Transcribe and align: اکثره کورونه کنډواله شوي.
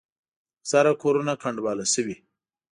اکثره 0.61 0.93
کورونه 1.01 1.33
کنډواله 1.41 1.85
شوي. 1.93 2.15